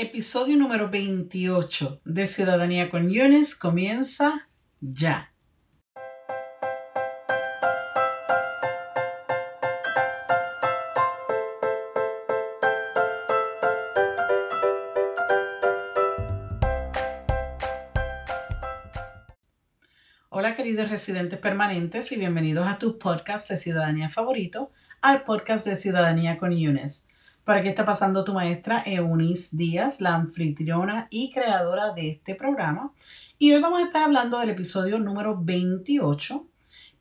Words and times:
Episodio 0.00 0.56
número 0.56 0.88
28 0.88 2.02
de 2.04 2.28
Ciudadanía 2.28 2.88
con 2.88 3.10
Yunes 3.10 3.56
comienza 3.56 4.48
ya. 4.80 5.34
Hola 20.28 20.54
queridos 20.54 20.90
residentes 20.90 21.40
permanentes 21.40 22.12
y 22.12 22.16
bienvenidos 22.16 22.68
a 22.68 22.78
tu 22.78 23.00
podcast 23.00 23.50
de 23.50 23.56
ciudadanía 23.56 24.10
favorito, 24.10 24.70
al 25.00 25.24
podcast 25.24 25.66
de 25.66 25.74
Ciudadanía 25.74 26.38
con 26.38 26.56
Yunes. 26.56 27.08
¿Para 27.48 27.62
qué 27.62 27.70
está 27.70 27.86
pasando 27.86 28.24
tu 28.24 28.34
maestra 28.34 28.82
Eunice 28.84 29.56
Díaz, 29.56 30.02
la 30.02 30.14
anfitriona 30.14 31.08
y 31.08 31.32
creadora 31.32 31.94
de 31.94 32.10
este 32.10 32.34
programa? 32.34 32.92
Y 33.38 33.52
hoy 33.52 33.62
vamos 33.62 33.80
a 33.80 33.84
estar 33.84 34.02
hablando 34.02 34.38
del 34.38 34.50
episodio 34.50 34.98
número 34.98 35.34
28. 35.40 36.46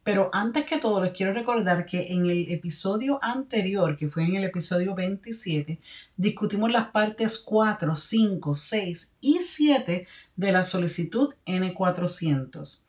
Pero 0.04 0.30
antes 0.32 0.64
que 0.64 0.78
todo, 0.78 1.04
les 1.04 1.12
quiero 1.12 1.34
recordar 1.34 1.86
que 1.86 2.14
en 2.14 2.28
el 2.28 2.50
episodio 2.50 3.20
anterior, 3.22 3.98
que 3.98 4.08
fue 4.08 4.24
en 4.24 4.38
el 4.38 4.46
episodio 4.46 4.96
27, 4.96 5.82
discutimos 6.16 6.72
las 6.72 6.92
partes 6.92 7.40
4, 7.40 7.94
5, 7.98 8.56
6 8.56 9.14
y 9.20 9.40
7 9.42 10.08
de 10.38 10.52
la 10.54 10.64
solicitud 10.64 11.34
N400. 11.46 12.86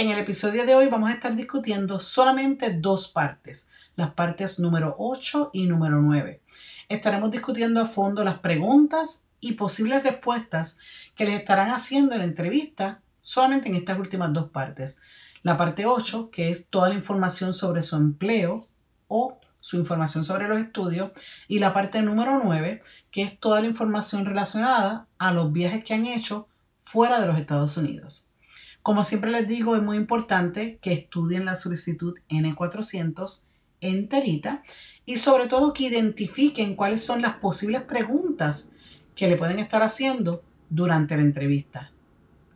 En 0.00 0.10
el 0.10 0.18
episodio 0.18 0.64
de 0.64 0.74
hoy 0.74 0.88
vamos 0.88 1.10
a 1.10 1.12
estar 1.12 1.36
discutiendo 1.36 2.00
solamente 2.00 2.72
dos 2.72 3.08
partes, 3.08 3.68
las 3.96 4.14
partes 4.14 4.58
número 4.58 4.96
8 4.98 5.50
y 5.52 5.66
número 5.66 6.00
9 6.00 6.40
estaremos 6.88 7.30
discutiendo 7.30 7.82
a 7.82 7.86
fondo 7.86 8.24
las 8.24 8.38
preguntas 8.38 9.26
y 9.40 9.52
posibles 9.52 10.02
respuestas 10.02 10.78
que 11.14 11.26
les 11.26 11.38
estarán 11.38 11.68
haciendo 11.68 12.14
en 12.14 12.20
la 12.20 12.24
entrevista 12.24 13.02
solamente 13.20 13.68
en 13.68 13.74
estas 13.74 13.98
últimas 13.98 14.32
dos 14.32 14.48
partes. 14.48 15.02
La 15.42 15.58
parte 15.58 15.84
8, 15.84 16.30
que 16.30 16.50
es 16.50 16.66
toda 16.68 16.88
la 16.88 16.94
información 16.94 17.52
sobre 17.52 17.82
su 17.82 17.96
empleo 17.96 18.68
o 19.06 19.38
su 19.60 19.76
información 19.76 20.24
sobre 20.24 20.48
los 20.48 20.58
estudios, 20.58 21.10
y 21.46 21.58
la 21.58 21.74
parte 21.74 22.00
número 22.00 22.40
9, 22.42 22.82
que 23.10 23.20
es 23.20 23.38
toda 23.38 23.60
la 23.60 23.66
información 23.66 24.24
relacionada 24.24 25.08
a 25.18 25.30
los 25.30 25.52
viajes 25.52 25.84
que 25.84 25.92
han 25.92 26.06
hecho 26.06 26.48
fuera 26.84 27.20
de 27.20 27.26
los 27.26 27.38
Estados 27.38 27.76
Unidos. 27.76 28.29
Como 28.82 29.04
siempre 29.04 29.30
les 29.30 29.46
digo, 29.46 29.76
es 29.76 29.82
muy 29.82 29.96
importante 29.96 30.78
que 30.80 30.92
estudien 30.92 31.44
la 31.44 31.56
solicitud 31.56 32.14
N400 32.30 33.44
enterita 33.80 34.62
y 35.04 35.16
sobre 35.16 35.48
todo 35.48 35.72
que 35.72 35.84
identifiquen 35.84 36.76
cuáles 36.76 37.02
son 37.02 37.22
las 37.22 37.36
posibles 37.36 37.82
preguntas 37.82 38.70
que 39.14 39.28
le 39.28 39.36
pueden 39.36 39.58
estar 39.58 39.82
haciendo 39.82 40.42
durante 40.70 41.16
la 41.16 41.22
entrevista. 41.22 41.90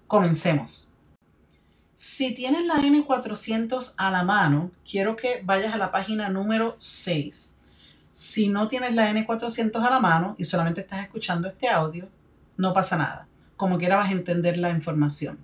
Comencemos. 0.06 0.94
Si 1.94 2.34
tienes 2.34 2.66
la 2.66 2.76
N400 2.76 3.94
a 3.96 4.10
la 4.10 4.24
mano, 4.24 4.70
quiero 4.88 5.16
que 5.16 5.42
vayas 5.44 5.74
a 5.74 5.78
la 5.78 5.92
página 5.92 6.28
número 6.28 6.76
6. 6.78 7.56
Si 8.12 8.48
no 8.48 8.68
tienes 8.68 8.94
la 8.94 9.12
N400 9.12 9.84
a 9.84 9.90
la 9.90 10.00
mano 10.00 10.36
y 10.38 10.44
solamente 10.44 10.80
estás 10.80 11.02
escuchando 11.02 11.48
este 11.48 11.68
audio, 11.68 12.08
no 12.56 12.72
pasa 12.72 12.96
nada. 12.96 13.26
Como 13.56 13.78
quiera 13.78 13.96
vas 13.96 14.08
a 14.08 14.12
entender 14.12 14.56
la 14.58 14.70
información. 14.70 15.38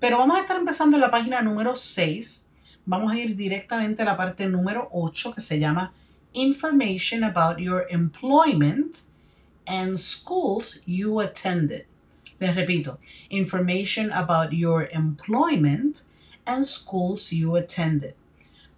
Pero 0.00 0.18
vamos 0.18 0.36
a 0.36 0.40
estar 0.40 0.56
empezando 0.56 0.96
en 0.96 1.00
la 1.00 1.10
página 1.10 1.42
número 1.42 1.76
6 1.76 2.44
vamos 2.86 3.12
a 3.12 3.18
ir 3.18 3.34
directamente 3.34 4.02
a 4.02 4.04
la 4.04 4.16
parte 4.16 4.46
número 4.46 4.88
8 4.92 5.34
que 5.34 5.40
se 5.40 5.58
llama 5.58 5.92
Information 6.32 7.24
about 7.24 7.58
your 7.58 7.86
employment 7.90 8.98
and 9.66 9.96
schools 9.96 10.82
you 10.86 11.20
attended. 11.20 11.86
Les 12.40 12.54
repito, 12.54 12.98
information 13.30 14.12
about 14.12 14.50
your 14.52 14.88
employment 14.92 16.02
and 16.44 16.64
schools 16.64 17.30
you 17.30 17.56
attended. 17.56 18.14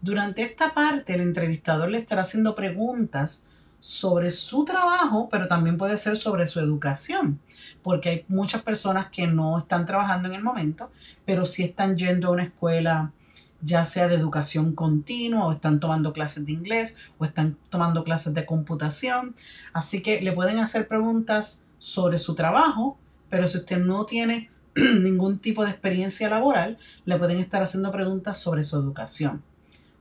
Durante 0.01 0.43
esta 0.43 0.75
parte, 0.75 1.15
el 1.15 1.23
entrevistador 1.23 1.91
le 1.91 1.99
estará 1.99 2.23
haciendo 2.23 2.55
preguntas 2.55 3.46
sobre 3.87 4.33
su 4.33 4.65
trabajo, 4.65 5.29
pero 5.31 5.47
también 5.47 5.79
puede 5.79 5.97
ser 5.97 6.17
sobre 6.17 6.49
su 6.49 6.59
educación, 6.59 7.39
porque 7.85 8.09
hay 8.09 8.25
muchas 8.27 8.63
personas 8.63 9.11
que 9.11 9.29
no 9.29 9.61
están 9.61 9.87
trabajando 9.87 10.27
en 10.27 10.35
el 10.35 10.43
momento, 10.43 10.91
pero 11.25 11.47
sí 11.47 11.63
están 11.63 11.97
yendo 11.97 12.27
a 12.27 12.31
una 12.33 12.43
escuela 12.43 13.13
ya 13.61 13.87
sea 13.87 14.09
de 14.09 14.17
educación 14.17 14.75
continua 14.75 15.47
o 15.47 15.53
están 15.53 15.79
tomando 15.79 16.13
clases 16.13 16.45
de 16.47 16.53
inglés 16.53 16.99
o 17.19 17.25
están 17.25 17.57
tomando 17.71 18.03
clases 18.03 18.35
de 18.35 18.45
computación. 18.45 19.37
Así 19.73 20.03
que 20.03 20.21
le 20.21 20.33
pueden 20.33 20.59
hacer 20.59 20.89
preguntas 20.89 21.65
sobre 21.79 22.19
su 22.19 22.35
trabajo, 22.35 22.99
pero 23.31 23.47
si 23.47 23.59
usted 23.59 23.79
no 23.79 24.05
tiene 24.05 24.51
ningún 24.75 25.39
tipo 25.39 25.65
de 25.65 25.71
experiencia 25.71 26.29
laboral, 26.29 26.77
le 27.05 27.19
pueden 27.19 27.39
estar 27.39 27.63
haciendo 27.63 27.93
preguntas 27.93 28.37
sobre 28.37 28.65
su 28.65 28.77
educación. 28.77 29.45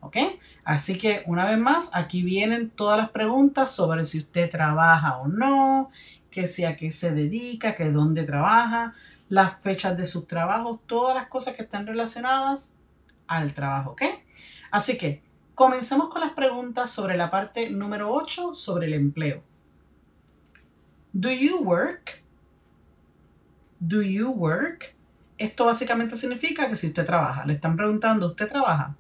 ¿Ok? 0.05 0.17
Así 0.63 0.97
que 0.97 1.23
una 1.25 1.45
vez 1.45 1.57
más, 1.57 1.89
aquí 1.93 2.21
vienen 2.21 2.69
todas 2.69 2.97
las 2.97 3.09
preguntas 3.09 3.71
sobre 3.71 4.05
si 4.05 4.19
usted 4.19 4.49
trabaja 4.49 5.17
o 5.17 5.27
no, 5.27 5.89
que 6.29 6.47
si 6.47 6.63
a 6.63 6.75
qué 6.75 6.91
se 6.91 7.13
dedica, 7.13 7.75
que 7.75 7.91
dónde 7.91 8.23
trabaja, 8.23 8.93
las 9.29 9.59
fechas 9.61 9.97
de 9.97 10.05
sus 10.05 10.27
trabajos, 10.27 10.79
todas 10.85 11.15
las 11.15 11.27
cosas 11.27 11.55
que 11.55 11.63
están 11.63 11.87
relacionadas 11.87 12.75
al 13.27 13.53
trabajo, 13.53 13.91
¿ok? 13.91 14.03
Así 14.69 14.97
que 14.97 15.23
comencemos 15.55 16.09
con 16.09 16.21
las 16.21 16.33
preguntas 16.33 16.91
sobre 16.91 17.17
la 17.17 17.31
parte 17.31 17.69
número 17.69 18.13
8 18.13 18.53
sobre 18.53 18.87
el 18.87 18.93
empleo. 18.93 19.43
Do 21.13 21.31
you 21.31 21.63
work? 21.63 22.21
Do 23.79 24.01
you 24.01 24.29
work? 24.29 24.93
Esto 25.37 25.65
básicamente 25.65 26.15
significa 26.15 26.67
que 26.67 26.75
si 26.75 26.87
usted 26.87 27.05
trabaja, 27.05 27.45
le 27.45 27.53
están 27.53 27.75
preguntando, 27.75 28.27
¿usted 28.27 28.47
trabaja? 28.47 28.95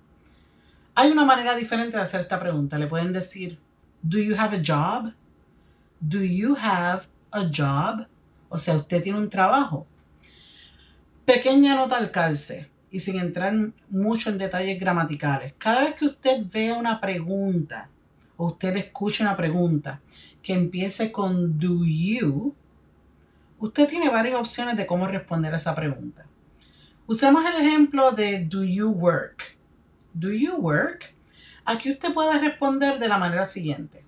Hay 0.97 1.11
una 1.11 1.25
manera 1.25 1.55
diferente 1.55 1.97
de 1.97 2.03
hacer 2.03 2.21
esta 2.21 2.39
pregunta. 2.39 2.77
Le 2.77 2.87
pueden 2.87 3.11
decir, 3.11 3.59
¿Do 4.01 4.17
you 4.17 4.35
have 4.37 4.55
a 4.55 4.61
job? 4.61 5.13
¿Do 5.99 6.19
you 6.19 6.55
have 6.55 7.07
a 7.31 7.49
job? 7.51 8.07
O 8.47 8.57
sea, 8.57 8.75
¿usted 8.75 9.01
tiene 9.03 9.19
un 9.19 9.29
trabajo? 9.29 9.85
Pequeña 11.25 11.75
nota 11.75 11.97
al 11.97 12.11
calce 12.11 12.69
y 12.91 12.99
sin 12.99 13.19
entrar 13.19 13.53
mucho 13.89 14.29
en 14.29 14.37
detalles 14.37 14.79
gramaticales. 14.79 15.53
Cada 15.57 15.85
vez 15.85 15.95
que 15.95 16.05
usted 16.05 16.45
vea 16.49 16.75
una 16.75 17.01
pregunta 17.01 17.89
o 18.37 18.49
usted 18.49 18.77
escuche 18.77 19.23
una 19.23 19.35
pregunta 19.35 19.99
que 20.41 20.53
empiece 20.53 21.11
con 21.11 21.59
do 21.59 21.83
you, 21.83 22.53
usted 23.59 23.89
tiene 23.89 24.09
varias 24.09 24.39
opciones 24.39 24.77
de 24.77 24.85
cómo 24.85 25.07
responder 25.07 25.51
a 25.53 25.57
esa 25.57 25.75
pregunta. 25.75 26.25
Usemos 27.07 27.43
el 27.43 27.65
ejemplo 27.65 28.11
de 28.11 28.45
do 28.45 28.63
you 28.63 28.89
work. 28.89 29.54
Do 30.17 30.31
you 30.31 30.57
work? 30.57 31.13
Aquí 31.65 31.91
usted 31.91 32.13
puede 32.13 32.39
responder 32.39 32.99
de 32.99 33.07
la 33.07 33.17
manera 33.17 33.45
siguiente. 33.45 34.03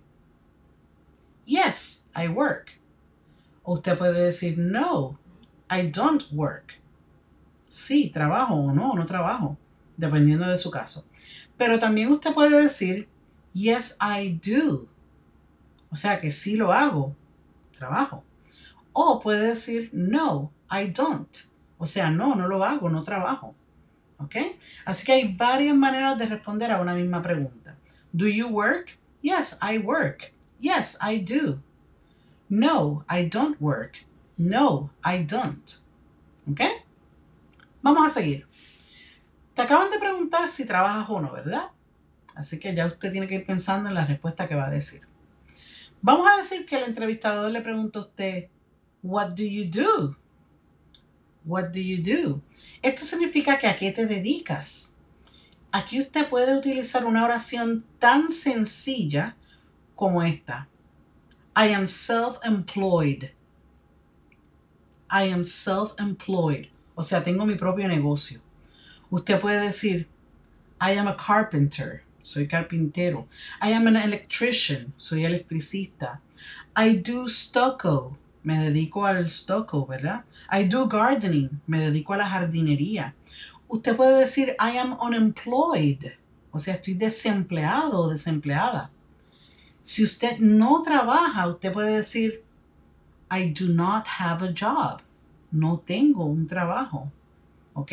Yes, 1.45 2.07
I 2.16 2.28
work. 2.28 2.79
O 3.63 3.73
usted 3.73 3.97
puede 3.97 4.25
decir 4.25 4.57
no, 4.57 5.19
I 5.69 5.88
don't 5.88 6.23
work 6.31 6.78
sí, 7.67 8.09
trabajo 8.09 8.56
o 8.56 8.73
no, 8.73 8.94
no 8.94 9.06
trabajo, 9.06 9.57
dependiendo 9.97 10.47
de 10.47 10.57
su 10.57 10.72
caso. 10.72 11.06
Pero 11.57 11.79
también 11.79 12.12
usted 12.12 12.34
puede 12.34 12.62
decir, 12.62 13.07
yes, 13.53 13.97
I 14.01 14.40
do. 14.44 14.88
O 15.90 15.96
sea 15.96 16.19
que 16.19 16.31
sí 16.31 16.56
lo 16.56 16.72
hago, 16.72 17.16
trabajo. 17.78 18.23
O 18.94 19.19
puede 19.19 19.50
decir, 19.50 19.90
no, 19.94 20.51
I 20.72 20.88
don't. 20.88 21.38
O 21.78 21.85
sea, 21.85 22.09
no, 22.09 22.35
no 22.35 22.47
lo 22.47 22.63
hago, 22.63 22.90
no 22.90 23.03
trabajo. 23.03 23.56
¿Ok? 24.19 24.35
Así 24.85 25.05
que 25.05 25.13
hay 25.13 25.33
varias 25.33 25.75
maneras 25.75 26.17
de 26.17 26.25
responder 26.25 26.72
a 26.72 26.81
una 26.81 26.94
misma 26.94 27.22
pregunta. 27.22 27.78
Do 28.11 28.28
you 28.28 28.47
work? 28.47 28.97
Yes, 29.22 29.59
I 29.61 29.78
work. 29.78 30.33
Yes, 30.59 30.97
I 31.01 31.19
do. 31.19 31.61
No, 32.50 33.05
I 33.09 33.29
don't 33.29 33.57
work. 33.59 34.05
No, 34.37 34.90
I 35.05 35.23
don't. 35.23 35.69
¿Ok? 36.49 36.61
Vamos 37.81 38.05
a 38.05 38.09
seguir. 38.09 38.47
Te 39.53 39.61
acaban 39.64 39.91
de 39.91 39.99
preguntar 39.99 40.47
si 40.47 40.66
trabajas 40.66 41.08
o 41.09 41.20
no, 41.20 41.31
¿verdad? 41.31 41.72
Así 42.35 42.59
que 42.59 42.75
ya 42.75 42.85
usted 42.85 43.11
tiene 43.11 43.28
que 43.28 43.35
ir 43.35 43.46
pensando 43.46 43.90
en 43.90 43.96
la 43.96 44.05
respuesta 44.05 44.47
que 44.47 44.55
va 44.55 44.67
a 44.67 44.70
decir. 44.70 45.02
Vamos 46.02 46.29
a 46.31 46.37
decir 46.37 46.66
que 46.66 46.78
el 46.78 46.84
entrevistador 46.84 47.49
le 47.52 47.61
pregunta 47.61 47.99
a 47.99 48.03
usted, 48.03 48.49
What 49.02 49.35
do 49.35 49.43
you 49.43 49.66
do? 49.66 50.16
What 51.47 51.72
do 51.72 51.79
you 51.79 51.97
do? 52.03 52.41
Esto 52.84 53.05
significa 53.05 53.58
que 53.58 53.67
a 53.67 53.78
qué 53.78 53.94
te 53.94 54.05
dedicas. 54.05 54.97
Aquí 55.72 56.02
usted 56.02 56.28
puede 56.28 56.58
utilizar 56.58 57.05
una 57.05 57.23
oración 57.23 57.85
tan 57.99 58.32
sencilla 58.32 59.35
como 59.96 60.22
esta. 60.22 60.67
I 61.55 61.73
am 61.73 61.88
self-employed. 61.88 63.32
I 65.09 65.23
am 65.32 65.46
self-employed. 65.46 66.67
O 66.96 67.02
sea, 67.02 67.23
tengo 67.23 67.46
mi 67.46 67.55
propio 67.55 67.88
negocio. 67.88 68.41
Usted 69.09 69.40
puede 69.40 69.61
decir, 69.61 70.08
I 70.82 70.91
am 70.97 71.08
a 71.08 71.16
carpenter. 71.16 72.03
Soy 72.22 72.46
carpintero. 72.46 73.26
I 73.61 73.72
am 73.72 73.88
an 73.88 73.96
electrician. 73.96 74.94
Soy 74.97 75.23
electricista. 75.23 76.20
I 76.76 76.97
do 76.97 77.29
stucco. 77.29 78.17
Me 78.43 78.59
dedico 78.59 79.05
al 79.05 79.29
stucco, 79.29 79.85
¿verdad? 79.85 80.23
I 80.51 80.66
do 80.66 80.87
gardening, 80.87 81.61
me 81.67 81.81
dedico 81.81 82.13
a 82.13 82.17
la 82.17 82.29
jardinería. 82.29 83.13
Usted 83.67 83.95
puede 83.95 84.19
decir 84.19 84.55
I 84.59 84.78
am 84.78 84.97
unemployed, 85.01 86.13
o 86.51 86.59
sea, 86.59 86.75
estoy 86.75 86.93
desempleado 86.93 88.01
o 88.01 88.09
desempleada. 88.09 88.89
Si 89.81 90.03
usted 90.03 90.39
no 90.39 90.81
trabaja, 90.84 91.47
usted 91.47 91.73
puede 91.73 91.97
decir 91.97 92.43
I 93.29 93.53
do 93.53 93.73
not 93.73 94.05
have 94.19 94.45
a 94.45 94.53
job. 94.57 95.01
No 95.51 95.79
tengo 95.79 96.25
un 96.25 96.47
trabajo. 96.47 97.11
¿Ok? 97.73 97.91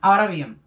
Ahora 0.00 0.26
bien, 0.26 0.58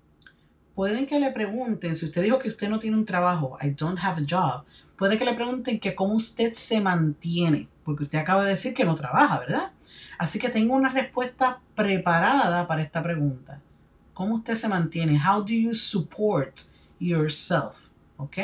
pueden 0.73 1.05
que 1.05 1.19
le 1.19 1.31
pregunten, 1.31 1.95
si 1.95 2.05
usted 2.05 2.23
dijo 2.23 2.39
que 2.39 2.49
usted 2.49 2.69
no 2.69 2.79
tiene 2.79 2.97
un 2.97 3.05
trabajo, 3.05 3.57
I 3.61 3.71
don't 3.71 3.99
have 3.99 4.21
a 4.21 4.25
job, 4.27 4.63
puede 4.97 5.17
que 5.17 5.25
le 5.25 5.33
pregunten 5.33 5.79
que 5.79 5.95
cómo 5.95 6.15
usted 6.15 6.53
se 6.53 6.81
mantiene, 6.81 7.67
porque 7.87 8.03
usted 8.03 8.19
acaba 8.19 8.43
de 8.43 8.49
decir 8.49 8.73
que 8.73 8.83
no 8.83 8.95
trabaja, 8.95 9.39
¿verdad? 9.39 9.71
Así 10.17 10.39
que 10.39 10.49
tengo 10.49 10.75
una 10.75 10.89
respuesta 10.89 11.61
preparada 11.73 12.67
para 12.67 12.81
esta 12.81 13.01
pregunta. 13.01 13.61
¿Cómo 14.13 14.35
usted 14.35 14.55
se 14.55 14.67
mantiene? 14.67 15.17
How 15.17 15.41
do 15.41 15.53
you 15.53 15.73
support 15.73 16.59
yourself? 16.99 17.87
¿Ok? 18.17 18.39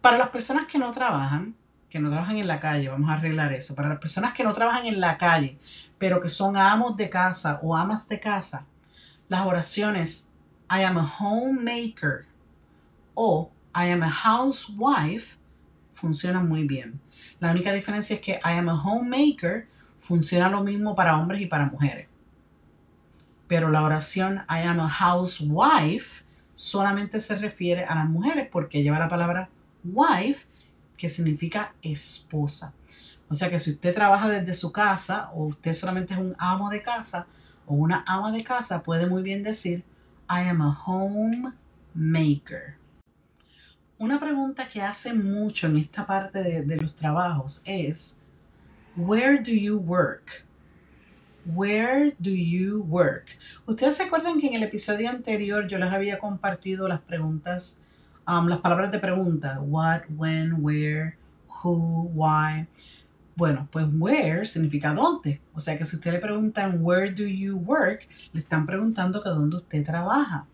Para 0.00 0.16
las 0.16 0.30
personas 0.30 0.64
que 0.64 0.78
no 0.78 0.90
trabajan, 0.90 1.54
que 1.90 2.00
no 2.00 2.08
trabajan 2.08 2.38
en 2.38 2.46
la 2.46 2.60
calle, 2.60 2.88
vamos 2.88 3.10
a 3.10 3.12
arreglar 3.12 3.52
eso. 3.52 3.74
Para 3.74 3.90
las 3.90 3.98
personas 3.98 4.32
que 4.32 4.42
no 4.42 4.54
trabajan 4.54 4.86
en 4.86 4.98
la 4.98 5.18
calle, 5.18 5.58
pero 5.98 6.22
que 6.22 6.30
son 6.30 6.56
amos 6.56 6.96
de 6.96 7.10
casa 7.10 7.60
o 7.62 7.76
amas 7.76 8.08
de 8.08 8.18
casa, 8.18 8.64
las 9.28 9.44
oraciones 9.44 10.30
I 10.70 10.82
am 10.82 10.96
a 10.96 11.14
homemaker 11.20 12.24
o 13.12 13.50
I 13.74 13.90
am 13.90 14.02
a 14.02 14.08
housewife 14.08 15.36
funcionan 15.96 16.48
muy 16.48 16.66
bien. 16.66 17.00
La 17.40 17.50
única 17.50 17.72
diferencia 17.72 18.14
es 18.14 18.20
que 18.20 18.32
I 18.32 18.58
am 18.58 18.68
a 18.68 18.80
homemaker 18.80 19.66
funciona 20.00 20.48
lo 20.48 20.62
mismo 20.62 20.94
para 20.94 21.18
hombres 21.18 21.40
y 21.40 21.46
para 21.46 21.66
mujeres. 21.66 22.06
Pero 23.48 23.70
la 23.70 23.82
oración 23.82 24.44
I 24.48 24.62
am 24.66 24.80
a 24.80 24.88
housewife 24.88 26.24
solamente 26.54 27.18
se 27.20 27.36
refiere 27.36 27.84
a 27.84 27.94
las 27.94 28.08
mujeres 28.08 28.48
porque 28.50 28.82
lleva 28.82 28.98
la 28.98 29.08
palabra 29.08 29.48
wife 29.84 30.46
que 30.96 31.08
significa 31.08 31.74
esposa. 31.82 32.74
O 33.28 33.34
sea 33.34 33.50
que 33.50 33.58
si 33.58 33.72
usted 33.72 33.94
trabaja 33.94 34.28
desde 34.28 34.54
su 34.54 34.70
casa 34.72 35.30
o 35.34 35.46
usted 35.46 35.72
solamente 35.72 36.14
es 36.14 36.20
un 36.20 36.36
amo 36.38 36.70
de 36.70 36.82
casa 36.82 37.26
o 37.66 37.74
una 37.74 38.04
ama 38.06 38.30
de 38.32 38.44
casa, 38.44 38.82
puede 38.82 39.06
muy 39.06 39.22
bien 39.22 39.42
decir 39.42 39.82
I 40.28 40.48
am 40.48 40.62
a 40.62 40.78
homemaker. 40.86 42.76
Una 43.98 44.20
pregunta 44.20 44.68
que 44.68 44.82
hace 44.82 45.14
mucho 45.14 45.68
en 45.68 45.78
esta 45.78 46.06
parte 46.06 46.42
de, 46.42 46.62
de 46.62 46.76
los 46.76 46.94
trabajos 46.94 47.62
es, 47.64 48.20
Where 48.94 49.38
do 49.38 49.52
you 49.52 49.78
work? 49.78 50.44
Where 51.46 52.14
do 52.18 52.30
you 52.30 52.82
work? 52.82 53.38
Ustedes 53.66 53.96
se 53.96 54.02
acuerdan 54.02 54.38
que 54.38 54.48
en 54.48 54.54
el 54.54 54.64
episodio 54.64 55.08
anterior 55.08 55.66
yo 55.66 55.78
les 55.78 55.90
había 55.90 56.18
compartido 56.18 56.88
las 56.88 57.00
preguntas, 57.00 57.80
um, 58.28 58.48
las 58.48 58.60
palabras 58.60 58.92
de 58.92 58.98
pregunta, 58.98 59.60
what, 59.60 60.02
when, 60.10 60.62
where, 60.62 61.16
who, 61.62 62.10
why. 62.14 62.66
Bueno, 63.34 63.66
pues 63.70 63.86
where 63.98 64.44
significa 64.44 64.92
dónde. 64.92 65.40
O 65.54 65.60
sea 65.60 65.78
que 65.78 65.86
si 65.86 65.96
usted 65.96 66.12
le 66.12 66.18
preguntan 66.18 66.80
where 66.82 67.10
do 67.10 67.24
you 67.24 67.56
work, 67.56 68.06
le 68.34 68.40
están 68.40 68.66
preguntando 68.66 69.22
que 69.22 69.30
dónde 69.30 69.56
usted 69.56 69.82
trabaja. 69.84 70.46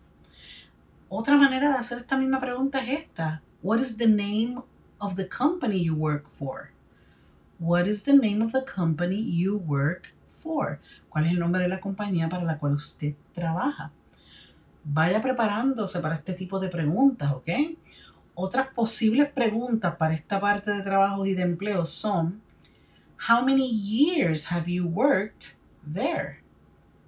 Otra 1.15 1.37
manera 1.37 1.69
de 1.69 1.77
hacer 1.77 1.99
esta 1.99 2.17
misma 2.17 2.39
pregunta 2.39 2.79
es 2.79 3.01
esta. 3.01 3.43
What 3.61 3.79
is 3.79 3.97
the 3.97 4.07
name 4.07 4.63
of 4.97 5.15
the 5.15 5.29
company 5.29 5.83
you 5.83 5.93
work 5.93 6.27
for? 6.31 6.71
What 7.59 7.85
is 7.85 8.03
the 8.03 8.17
name 8.17 8.43
of 8.43 8.51
the 8.51 8.65
company 8.65 9.21
you 9.21 9.57
work 9.57 10.07
for? 10.41 10.79
¿Cuál 11.09 11.27
es 11.27 11.33
el 11.33 11.39
nombre 11.39 11.61
de 11.61 11.67
la 11.67 11.79
compañía 11.79 12.27
para 12.29 12.43
la 12.43 12.57
cual 12.57 12.73
usted 12.73 13.13
trabaja? 13.31 13.91
Vaya 14.83 15.21
preparándose 15.21 15.99
para 15.99 16.15
este 16.15 16.33
tipo 16.33 16.59
de 16.59 16.69
preguntas, 16.69 17.31
¿ok? 17.31 17.77
Otras 18.33 18.69
posibles 18.73 19.29
preguntas 19.29 19.95
para 19.97 20.15
esta 20.15 20.39
parte 20.39 20.71
de 20.71 20.81
trabajo 20.81 21.27
y 21.27 21.35
de 21.35 21.43
empleo 21.43 21.85
son 21.85 22.41
How 23.29 23.45
many 23.45 23.69
years 23.69 24.51
have 24.51 24.67
you 24.67 24.87
worked 24.87 25.57
there? 25.85 26.41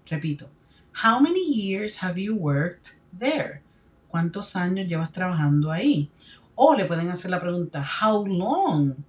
Repito. 0.08 0.48
How 1.04 1.20
many 1.20 1.44
years 1.44 2.04
have 2.04 2.22
you 2.22 2.36
worked 2.36 3.02
there? 3.12 3.65
¿Cuántos 4.16 4.56
años 4.56 4.88
llevas 4.88 5.12
trabajando 5.12 5.74
ahí? 5.74 6.10
O 6.56 6.74
le 6.74 6.86
pueden 6.86 7.10
hacer 7.10 7.30
la 7.32 7.42
pregunta, 7.42 7.86
How 8.02 8.26
long 8.26 9.04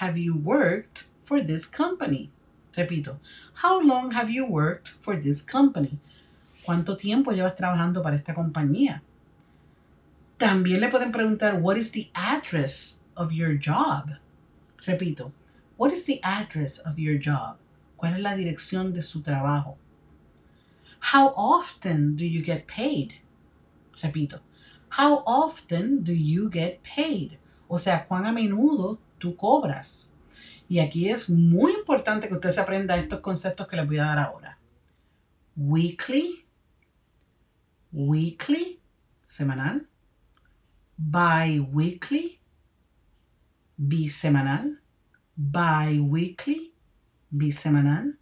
have 0.00 0.20
you 0.20 0.34
worked 0.34 1.04
for 1.24 1.42
this 1.42 1.66
company? 1.66 2.30
Repito, 2.76 3.18
How 3.64 3.80
long 3.80 4.12
have 4.12 4.30
you 4.30 4.44
worked 4.44 4.90
for 5.00 5.18
this 5.18 5.40
company? 5.40 5.98
¿Cuánto 6.62 6.98
tiempo 6.98 7.32
llevas 7.32 7.56
trabajando 7.56 8.02
para 8.02 8.16
esta 8.16 8.34
compañía? 8.34 9.00
También 10.36 10.80
le 10.80 10.90
pueden 10.90 11.10
preguntar, 11.10 11.58
What 11.62 11.78
is 11.78 11.92
the 11.92 12.10
address 12.12 13.02
of 13.16 13.32
your 13.32 13.54
job? 13.58 14.18
Repito, 14.84 15.32
What 15.78 15.90
is 15.90 16.04
the 16.04 16.20
address 16.22 16.78
of 16.84 16.98
your 16.98 17.18
job? 17.18 17.56
¿Cuál 17.96 18.12
es 18.16 18.20
la 18.20 18.36
dirección 18.36 18.92
de 18.92 19.00
su 19.00 19.22
trabajo? 19.22 19.78
How 21.14 21.32
often 21.34 22.14
do 22.14 22.26
you 22.26 22.44
get 22.44 22.66
paid? 22.66 23.14
Repito. 24.02 24.40
How 24.90 25.22
often 25.24 26.02
do 26.02 26.12
you 26.12 26.50
get 26.50 26.80
paid? 26.82 27.38
O 27.68 27.78
sea, 27.78 28.06
¿cuán 28.06 28.26
a 28.26 28.32
menudo 28.32 28.98
tú 29.18 29.36
cobras? 29.36 30.16
Y 30.68 30.78
aquí 30.78 31.08
es 31.08 31.28
muy 31.28 31.72
importante 31.72 32.28
que 32.28 32.34
usted 32.34 32.50
se 32.50 32.60
aprenda 32.60 32.96
estos 32.96 33.20
conceptos 33.20 33.66
que 33.66 33.76
les 33.76 33.86
voy 33.86 33.98
a 33.98 34.04
dar 34.04 34.18
ahora. 34.18 34.58
Weekly, 35.56 36.44
weekly, 37.92 38.80
semanal, 39.24 39.88
bi-weekly, 40.96 42.40
bisemanal, 43.76 44.80
bi-weekly, 45.36 46.74
bisemanal, 47.30 48.18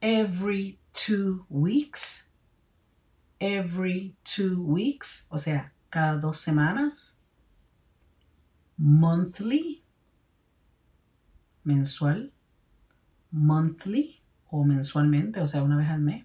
every 0.00 0.78
two 0.92 1.44
weeks, 1.48 2.32
every 3.40 4.16
two 4.24 4.62
weeks, 4.62 5.28
o 5.30 5.38
sea, 5.38 5.72
cada 5.90 6.18
dos 6.18 6.40
semanas, 6.40 7.18
monthly, 8.76 9.84
mensual, 11.64 12.32
monthly 13.30 14.22
o 14.50 14.64
mensualmente, 14.64 15.40
o 15.40 15.46
sea, 15.46 15.62
una 15.62 15.76
vez 15.76 15.90
al 15.90 16.00
mes. 16.00 16.24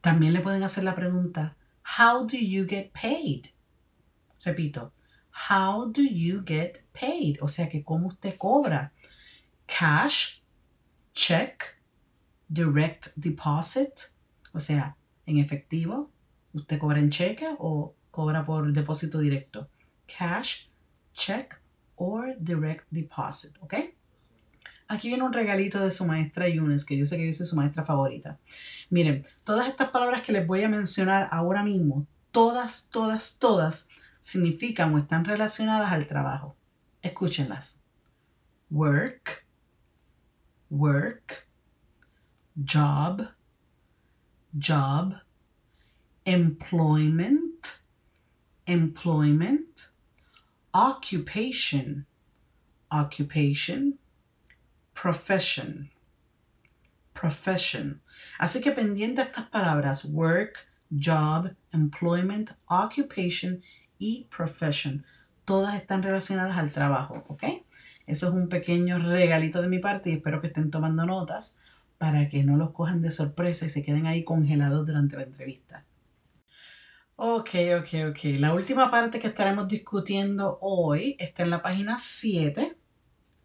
También 0.00 0.32
le 0.32 0.40
pueden 0.40 0.62
hacer 0.62 0.84
la 0.84 0.94
pregunta, 0.94 1.56
how 1.98 2.22
do 2.22 2.36
you 2.36 2.66
get 2.66 2.92
paid? 2.92 3.48
Repito, 4.44 4.92
how 5.48 5.90
do 5.90 6.02
you 6.02 6.42
get 6.46 6.84
paid? 6.92 7.38
O 7.40 7.48
sea, 7.48 7.68
que 7.68 7.82
cómo 7.82 8.08
usted 8.08 8.36
cobra. 8.38 8.92
Cash, 9.66 10.42
check, 11.12 11.76
direct 12.48 13.08
deposit, 13.16 14.12
o 14.52 14.60
sea, 14.60 14.96
en 15.26 15.38
efectivo, 15.38 16.10
usted 16.52 16.78
cobra 16.78 16.98
en 16.98 17.10
cheque 17.10 17.48
o 17.58 17.94
cobra 18.10 18.46
por 18.46 18.72
depósito 18.72 19.18
directo. 19.18 19.68
Cash, 20.06 20.68
check 21.12 21.60
or 21.96 22.36
direct 22.38 22.86
deposit, 22.90 23.56
¿ok? 23.60 23.74
Aquí 24.88 25.08
viene 25.08 25.24
un 25.24 25.32
regalito 25.32 25.80
de 25.80 25.90
su 25.90 26.04
maestra 26.04 26.48
Yunes, 26.48 26.84
que 26.84 26.96
yo 26.96 27.06
sé 27.06 27.16
que 27.16 27.26
yo 27.26 27.32
soy 27.32 27.46
su 27.46 27.56
maestra 27.56 27.84
favorita. 27.84 28.38
Miren, 28.88 29.24
todas 29.44 29.68
estas 29.68 29.90
palabras 29.90 30.22
que 30.22 30.32
les 30.32 30.46
voy 30.46 30.62
a 30.62 30.68
mencionar 30.68 31.28
ahora 31.32 31.64
mismo, 31.64 32.06
todas, 32.30 32.88
todas, 32.90 33.38
todas, 33.38 33.88
significan 34.20 34.94
o 34.94 34.98
están 34.98 35.24
relacionadas 35.24 35.90
al 35.90 36.06
trabajo. 36.06 36.56
Escúchenlas. 37.02 37.80
Work, 38.70 39.44
work, 40.70 41.48
job, 42.56 43.28
job, 44.58 45.14
employment, 46.24 47.78
employment, 48.66 49.88
occupation, 50.72 52.06
occupation, 52.90 53.98
profession, 54.94 55.90
profession. 57.14 58.00
Así 58.38 58.60
que 58.60 58.72
pendiente 58.72 59.22
de 59.22 59.28
estas 59.28 59.48
palabras, 59.50 60.04
work, 60.04 60.66
job, 60.90 61.54
employment, 61.72 62.52
occupation 62.68 63.62
y 63.98 64.26
profession. 64.30 65.04
Todas 65.44 65.76
están 65.76 66.02
relacionadas 66.02 66.56
al 66.58 66.72
trabajo, 66.72 67.24
¿ok? 67.28 67.44
Eso 68.06 68.28
es 68.28 68.34
un 68.34 68.48
pequeño 68.48 68.98
regalito 68.98 69.62
de 69.62 69.68
mi 69.68 69.78
parte 69.78 70.10
y 70.10 70.14
espero 70.14 70.40
que 70.40 70.48
estén 70.48 70.70
tomando 70.70 71.04
notas 71.06 71.60
para 71.98 72.28
que 72.28 72.44
no 72.44 72.56
los 72.56 72.72
cojan 72.72 73.02
de 73.02 73.10
sorpresa 73.10 73.66
y 73.66 73.70
se 73.70 73.84
queden 73.84 74.06
ahí 74.06 74.24
congelados 74.24 74.86
durante 74.86 75.16
la 75.16 75.22
entrevista. 75.22 75.84
Ok, 77.16 77.50
ok, 77.80 78.10
ok. 78.10 78.18
La 78.38 78.52
última 78.52 78.90
parte 78.90 79.20
que 79.20 79.28
estaremos 79.28 79.68
discutiendo 79.68 80.58
hoy 80.60 81.16
está 81.18 81.42
en 81.42 81.50
la 81.50 81.62
página 81.62 81.96
7 81.98 82.76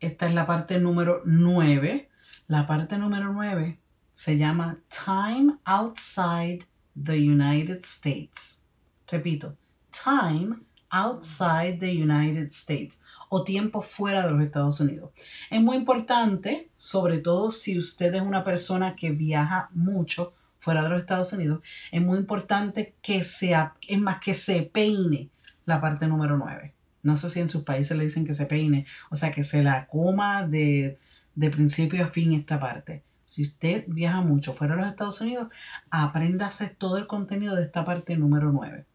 esta 0.01 0.25
es 0.25 0.33
la 0.33 0.47
parte 0.47 0.79
número 0.79 1.21
9. 1.25 2.09
La 2.47 2.65
parte 2.65 2.97
número 2.97 3.31
9 3.31 3.79
se 4.11 4.35
llama 4.35 4.79
Time 4.89 5.57
Outside 5.63 6.65
the 7.01 7.13
United 7.13 7.81
States. 7.83 8.63
Repito, 9.05 9.55
Time 9.91 10.57
outside 10.91 11.79
the 11.79 11.91
United 11.91 12.47
States 12.51 13.03
o 13.29 13.43
tiempo 13.43 13.81
fuera 13.81 14.27
de 14.27 14.33
los 14.33 14.43
Estados 14.43 14.79
Unidos. 14.79 15.11
Es 15.49 15.61
muy 15.61 15.77
importante, 15.77 16.69
sobre 16.75 17.19
todo 17.19 17.51
si 17.51 17.77
usted 17.77 18.13
es 18.13 18.21
una 18.21 18.43
persona 18.43 18.95
que 18.95 19.11
viaja 19.11 19.69
mucho 19.73 20.33
fuera 20.59 20.83
de 20.83 20.89
los 20.89 20.99
Estados 21.01 21.33
Unidos, 21.33 21.61
es 21.91 22.01
muy 22.01 22.19
importante 22.19 22.95
que 23.01 23.23
sea, 23.23 23.75
es 23.87 23.99
más 23.99 24.19
que 24.19 24.33
se 24.33 24.61
peine 24.63 25.29
la 25.65 25.81
parte 25.81 26.07
número 26.07 26.37
9. 26.37 26.73
No 27.03 27.17
sé 27.17 27.29
si 27.29 27.39
en 27.39 27.49
sus 27.49 27.63
países 27.63 27.97
le 27.97 28.03
dicen 28.03 28.25
que 28.25 28.33
se 28.33 28.45
peine, 28.45 28.85
o 29.09 29.15
sea, 29.15 29.31
que 29.31 29.43
se 29.43 29.63
la 29.63 29.87
coma 29.87 30.45
de, 30.45 30.99
de 31.33 31.49
principio 31.49 32.03
a 32.03 32.07
fin 32.07 32.33
esta 32.33 32.59
parte. 32.59 33.03
Si 33.25 33.43
usted 33.43 33.85
viaja 33.87 34.21
mucho 34.21 34.53
fuera 34.53 34.75
de 34.75 34.81
los 34.81 34.89
Estados 34.91 35.21
Unidos, 35.21 35.47
apréndase 35.89 36.67
todo 36.69 36.97
el 36.97 37.07
contenido 37.07 37.55
de 37.55 37.63
esta 37.63 37.85
parte 37.85 38.17
número 38.17 38.51
9. 38.51 38.85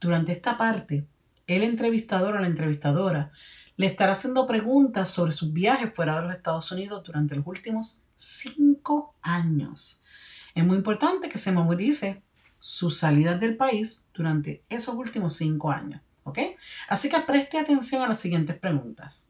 Durante 0.00 0.32
esta 0.32 0.58
parte, 0.58 1.06
el 1.46 1.62
entrevistador 1.62 2.36
o 2.36 2.40
la 2.40 2.46
entrevistadora 2.46 3.30
le 3.76 3.86
estará 3.86 4.12
haciendo 4.12 4.46
preguntas 4.46 5.10
sobre 5.10 5.32
sus 5.32 5.52
viajes 5.52 5.92
fuera 5.94 6.16
de 6.16 6.26
los 6.26 6.36
Estados 6.36 6.72
Unidos 6.72 7.02
durante 7.04 7.36
los 7.36 7.46
últimos 7.46 8.02
cinco 8.16 9.14
años. 9.22 10.02
Es 10.54 10.64
muy 10.64 10.78
importante 10.78 11.28
que 11.28 11.38
se 11.38 11.52
memorice 11.52 12.22
sus 12.58 12.96
salidas 12.96 13.38
del 13.38 13.56
país 13.56 14.06
durante 14.14 14.64
esos 14.68 14.94
últimos 14.94 15.36
cinco 15.36 15.70
años. 15.70 16.00
¿Ok? 16.24 16.38
Así 16.88 17.08
que 17.08 17.20
preste 17.20 17.58
atención 17.58 18.02
a 18.02 18.08
las 18.08 18.18
siguientes 18.18 18.58
preguntas. 18.58 19.28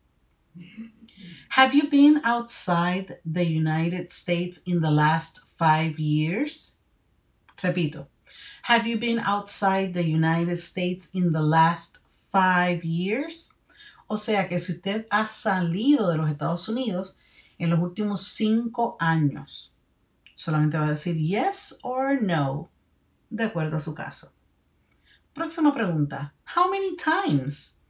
Have 1.50 1.76
you 1.76 1.90
been 1.90 2.22
outside 2.24 3.20
the 3.30 3.44
United 3.44 4.10
States 4.10 4.62
in 4.64 4.80
the 4.80 4.90
last 4.90 5.40
five 5.58 5.98
years? 5.98 6.80
Repito. 7.62 8.08
Have 8.62 8.88
you 8.88 8.98
been 8.98 9.18
outside 9.18 9.92
the 9.92 10.02
United 10.02 10.56
States 10.56 11.10
in 11.12 11.32
the 11.32 11.42
last 11.42 12.00
five 12.36 12.84
years. 12.84 13.58
O 14.06 14.16
sea 14.16 14.46
que 14.46 14.58
si 14.58 14.72
usted 14.72 15.06
ha 15.10 15.26
salido 15.26 16.10
de 16.10 16.18
los 16.18 16.30
Estados 16.30 16.68
Unidos 16.68 17.16
en 17.58 17.70
los 17.70 17.78
últimos 17.78 18.28
cinco 18.28 18.96
años, 19.00 19.72
solamente 20.34 20.76
va 20.76 20.86
a 20.86 20.90
decir 20.90 21.16
yes 21.16 21.78
or 21.82 22.20
no, 22.20 22.70
de 23.30 23.44
acuerdo 23.44 23.78
a 23.78 23.80
su 23.80 23.94
caso. 23.94 24.34
Próxima 25.32 25.72
pregunta. 25.72 26.34
How 26.54 26.70
many 26.70 26.94
times? 26.96 27.80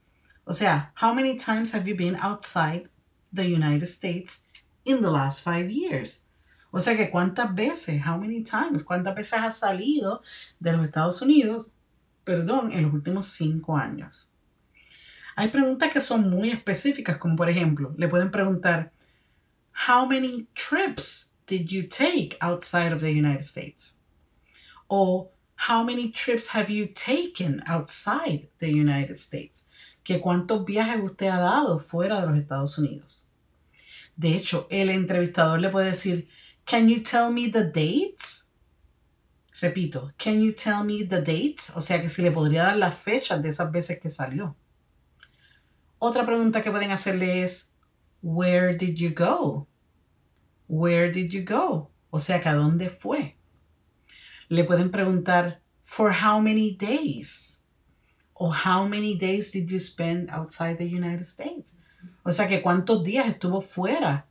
O 0.45 0.53
sea, 0.53 0.93
how 0.95 1.13
many 1.13 1.37
times 1.37 1.75
have 1.75 1.89
you 1.89 1.97
been 1.97 2.17
outside 2.17 2.89
the 3.33 3.45
United 3.45 3.89
States 3.89 4.47
in 4.85 5.03
the 5.03 5.11
last 5.11 5.43
five 5.43 5.69
years? 5.69 6.25
O 6.71 6.79
sea 6.79 6.97
que 6.97 7.11
cuántas 7.11 7.53
veces, 7.53 8.01
how 8.07 8.17
many 8.17 8.45
times, 8.45 8.85
cuántas 8.85 9.15
veces 9.15 9.41
ha 9.41 9.51
salido 9.51 10.23
de 10.61 10.73
los 10.73 10.85
Estados 10.85 11.21
Unidos, 11.21 11.73
perdón, 12.25 12.71
en 12.73 12.85
los 12.85 12.95
últimos 12.95 13.27
cinco 13.27 13.77
años. 13.77 14.36
Hay 15.39 15.49
preguntas 15.49 15.93
que 15.93 16.01
son 16.01 16.31
muy 16.31 16.49
específicas, 16.49 17.19
como 17.19 17.37
por 17.37 17.51
ejemplo, 17.51 17.95
le 17.99 18.09
pueden 18.09 18.31
preguntar, 18.31 18.91
How 19.87 20.07
many 20.07 20.49
trips 20.55 21.37
did 21.47 21.69
you 21.69 21.87
take 21.87 22.39
outside 22.41 22.91
of 22.91 23.01
the 23.01 23.11
United 23.11 23.43
States? 23.43 23.99
O 24.89 25.31
How 25.69 25.85
many 25.85 26.11
trips 26.11 26.49
have 26.55 26.71
you 26.71 26.87
taken 26.87 27.63
outside 27.67 28.49
the 28.61 28.71
United 28.71 29.17
States? 29.17 29.67
Que 30.03 30.21
cuántos 30.21 30.65
viajes 30.65 31.03
usted 31.05 31.27
ha 31.27 31.41
dado 31.41 31.79
fuera 31.79 32.23
de 32.23 32.29
los 32.29 32.39
Estados 32.39 32.79
Unidos. 32.79 33.27
De 34.17 34.35
hecho, 34.35 34.67
el 34.71 34.89
entrevistador 34.89 35.61
le 35.61 35.69
puede 35.69 35.91
decir, 35.91 36.29
Can 36.65 36.89
you 36.89 37.03
tell 37.03 37.31
me 37.31 37.51
the 37.51 37.65
dates? 37.65 38.51
Repito, 39.61 40.13
Can 40.17 40.41
you 40.41 40.53
tell 40.53 40.83
me 40.83 41.05
the 41.05 41.21
dates? 41.21 41.77
O 41.77 41.83
sea 41.83 42.01
que 42.01 42.09
si 42.09 42.23
le 42.23 42.31
podría 42.31 42.63
dar 42.65 42.77
las 42.79 42.97
fechas 42.97 43.43
de 43.43 43.51
esas 43.51 43.71
veces 43.71 44.01
que 44.01 44.09
salió. 44.09 44.57
Otra 45.99 46.27
pregunta 46.27 46.63
que 46.63 46.71
pueden 46.71 46.91
hacerle 46.91 47.43
es, 47.43 47.73
Where 48.23 48.77
did 48.77 48.97
you 48.97 49.15
go? 49.15 49.67
Where 50.69 51.11
did 51.11 51.31
you 51.31 51.45
go? 51.45 51.91
O 52.11 52.21
sea, 52.21 52.43
¿a 52.45 52.55
dónde 52.55 52.91
fue? 52.91 53.37
Le 54.49 54.65
pueden 54.65 54.91
preguntar, 54.91 55.61
For 55.85 56.13
how 56.13 56.41
many 56.41 56.77
days? 56.77 57.65
O 58.35 58.53
How 58.53 58.87
many 58.87 59.17
days 59.17 59.51
did 59.51 59.69
you 59.69 59.79
spend 59.79 60.29
outside 60.31 60.77
the 60.77 60.85
United 60.85 61.25
States? 61.25 61.79
O 62.23 62.33
sea, 62.33 62.49
que 62.49 62.61
cuántos 62.61 63.03
días 63.03 63.27
estuvo 63.27 63.61
fuera 63.61 64.27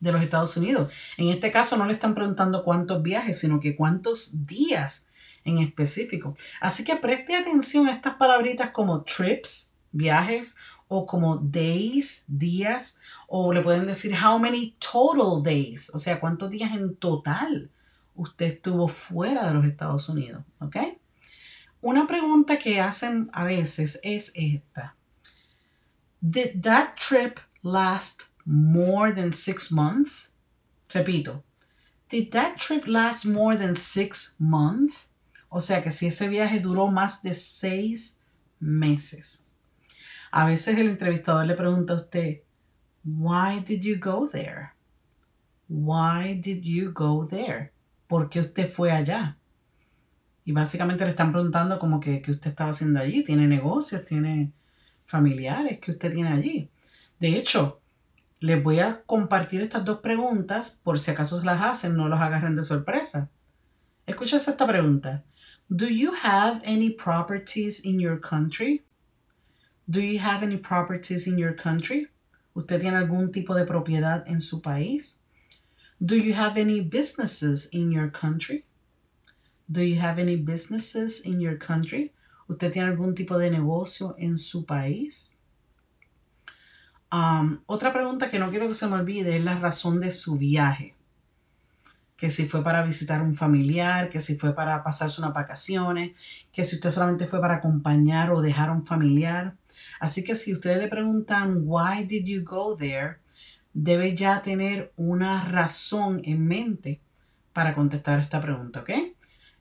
de 0.00 0.12
los 0.12 0.22
Estados 0.22 0.56
Unidos. 0.56 0.92
En 1.16 1.28
este 1.28 1.50
caso 1.50 1.76
no 1.76 1.86
le 1.86 1.94
están 1.94 2.14
preguntando 2.14 2.64
cuántos 2.64 3.02
viajes, 3.02 3.40
sino 3.40 3.60
que 3.60 3.76
cuántos 3.76 4.46
días 4.46 5.08
en 5.44 5.58
específico. 5.58 6.36
Así 6.60 6.84
que 6.84 6.96
preste 6.96 7.36
atención 7.36 7.88
a 7.88 7.92
estas 7.92 8.14
palabritas 8.14 8.70
como 8.70 9.02
trips, 9.02 9.74
viajes, 9.90 10.56
o 10.88 11.06
como 11.06 11.36
days, 11.36 12.24
días, 12.26 12.98
o 13.28 13.52
le 13.52 13.62
pueden 13.62 13.86
decir 13.86 14.14
how 14.14 14.38
many 14.38 14.74
total 14.78 15.42
days, 15.42 15.90
o 15.94 15.98
sea, 15.98 16.18
cuántos 16.18 16.50
días 16.50 16.74
en 16.74 16.96
total 16.96 17.70
usted 18.14 18.46
estuvo 18.54 18.88
fuera 18.88 19.46
de 19.46 19.54
los 19.54 19.64
Estados 19.64 20.08
Unidos, 20.08 20.42
¿ok? 20.60 20.76
Una 21.80 22.06
pregunta 22.06 22.58
que 22.58 22.80
hacen 22.80 23.30
a 23.32 23.44
veces 23.44 24.00
es 24.02 24.32
esta. 24.34 24.96
Did 26.20 26.62
that 26.62 26.96
trip 26.96 27.38
last 27.62 28.32
more 28.44 29.12
than 29.12 29.32
six 29.32 29.70
months? 29.70 30.34
Repito, 30.88 31.44
did 32.08 32.32
that 32.32 32.56
trip 32.56 32.88
last 32.88 33.24
more 33.24 33.56
than 33.56 33.76
six 33.76 34.36
months? 34.40 35.12
O 35.50 35.60
sea 35.60 35.82
que 35.82 35.92
si 35.92 36.06
ese 36.06 36.28
viaje 36.28 36.58
duró 36.60 36.90
más 36.90 37.22
de 37.22 37.34
seis 37.34 38.18
meses. 38.58 39.44
A 40.30 40.46
veces 40.46 40.78
el 40.78 40.88
entrevistador 40.88 41.46
le 41.46 41.54
pregunta 41.54 41.94
a 41.94 41.96
usted, 41.96 42.42
Why 43.04 43.60
did 43.60 43.82
you 43.82 43.98
go 43.98 44.28
there? 44.28 44.72
Why 45.68 46.34
did 46.34 46.62
you 46.62 46.92
go 46.92 47.26
there? 47.26 47.72
¿Por 48.06 48.28
qué 48.28 48.40
usted 48.40 48.70
fue 48.70 48.90
allá? 48.90 49.36
Y 50.44 50.52
básicamente 50.52 51.04
le 51.04 51.10
están 51.10 51.32
preguntando 51.32 51.78
como 51.78 52.00
que, 52.00 52.22
que 52.22 52.32
usted 52.32 52.50
estaba 52.50 52.70
haciendo 52.70 53.00
allí. 53.00 53.22
¿Tiene 53.22 53.46
negocios? 53.46 54.04
¿Tiene 54.04 54.52
familiares 55.06 55.78
que 55.78 55.92
usted 55.92 56.12
tiene 56.12 56.30
allí? 56.30 56.70
De 57.18 57.36
hecho, 57.36 57.80
les 58.40 58.62
voy 58.62 58.80
a 58.80 59.02
compartir 59.02 59.60
estas 59.60 59.84
dos 59.84 59.98
preguntas 60.00 60.80
por 60.82 60.98
si 60.98 61.10
acaso 61.10 61.42
las 61.44 61.60
hacen, 61.62 61.96
no 61.96 62.08
los 62.08 62.20
agarren 62.20 62.56
de 62.56 62.64
sorpresa. 62.64 63.30
Escúchase 64.06 64.50
esta 64.50 64.66
pregunta. 64.66 65.24
Do 65.68 65.86
you 65.86 66.12
have 66.22 66.62
any 66.64 66.90
properties 66.90 67.84
in 67.84 68.00
your 68.00 68.20
country? 68.20 68.84
Do 69.90 70.00
you 70.00 70.18
have 70.18 70.42
any 70.42 70.58
properties 70.58 71.26
in 71.26 71.38
your 71.38 71.54
country? 71.54 72.08
¿Usted 72.54 72.80
tiene 72.80 72.96
algún 72.96 73.32
tipo 73.32 73.54
de 73.54 73.64
propiedad 73.64 74.24
en 74.26 74.40
su 74.40 74.60
país? 74.60 75.20
Do 75.98 76.14
you 76.14 76.34
have 76.34 76.58
any 76.58 76.80
businesses 76.80 77.68
in 77.72 77.90
your 77.90 78.10
country? 78.10 78.64
Do 79.70 79.82
you 79.82 80.00
have 80.00 80.18
any 80.18 80.36
businesses 80.36 81.20
in 81.24 81.40
your 81.40 81.56
country? 81.56 82.12
¿Usted 82.48 82.72
tiene 82.72 82.88
algún 82.88 83.14
tipo 83.14 83.38
de 83.38 83.50
negocio 83.50 84.14
en 84.18 84.38
su 84.38 84.64
país? 84.64 85.36
Um, 87.10 87.60
otra 87.66 87.92
pregunta 87.92 88.30
que 88.30 88.38
no 88.38 88.50
quiero 88.50 88.68
que 88.68 88.74
se 88.74 88.86
me 88.86 88.94
olvide 88.94 89.36
es 89.36 89.44
la 89.44 89.58
razón 89.58 90.00
de 90.00 90.12
su 90.12 90.36
viaje. 90.36 90.94
Que 92.16 92.30
si 92.30 92.46
fue 92.46 92.62
para 92.62 92.82
visitar 92.82 93.22
un 93.22 93.34
familiar, 93.36 94.08
que 94.10 94.20
si 94.20 94.36
fue 94.36 94.54
para 94.54 94.82
pasarse 94.82 95.20
unas 95.20 95.34
vacaciones, 95.34 96.12
que 96.52 96.64
si 96.64 96.76
usted 96.76 96.90
solamente 96.90 97.26
fue 97.26 97.40
para 97.40 97.56
acompañar 97.56 98.30
o 98.30 98.40
dejar 98.40 98.70
a 98.70 98.72
un 98.72 98.86
familiar. 98.86 99.56
Así 100.00 100.24
que 100.24 100.34
si 100.34 100.52
ustedes 100.52 100.78
le 100.78 100.88
preguntan, 100.88 101.62
why 101.64 102.04
did 102.04 102.24
you 102.24 102.42
go 102.44 102.76
there? 102.76 103.18
Debe 103.72 104.16
ya 104.16 104.42
tener 104.42 104.92
una 104.96 105.44
razón 105.44 106.20
en 106.24 106.46
mente 106.46 107.00
para 107.52 107.74
contestar 107.74 108.20
esta 108.20 108.40
pregunta, 108.40 108.80
¿ok? 108.80 108.90